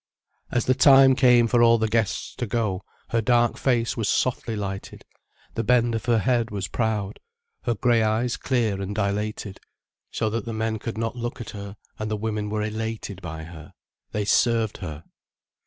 As 0.49 0.65
the 0.65 0.73
time 0.73 1.13
came 1.13 1.45
for 1.45 1.61
all 1.61 1.77
the 1.77 1.87
guests 1.87 2.33
to 2.37 2.47
go, 2.47 2.83
her 3.09 3.21
dark 3.21 3.55
face 3.55 3.95
was 3.95 4.09
softly 4.09 4.55
lighted, 4.55 5.05
the 5.53 5.63
bend 5.63 5.93
of 5.93 6.05
her 6.05 6.17
head 6.17 6.49
was 6.49 6.67
proud, 6.67 7.19
her 7.65 7.75
grey 7.75 8.01
eyes 8.01 8.35
clear 8.35 8.81
and 8.81 8.95
dilated, 8.95 9.59
so 10.09 10.27
that 10.31 10.45
the 10.45 10.53
men 10.53 10.79
could 10.79 10.97
not 10.97 11.15
look 11.15 11.39
at 11.39 11.51
her, 11.51 11.75
and 11.99 12.09
the 12.09 12.17
women 12.17 12.49
were 12.49 12.63
elated 12.63 13.21
by 13.21 13.43
her, 13.43 13.73
they 14.11 14.25
served 14.25 14.77
her. 14.79 15.03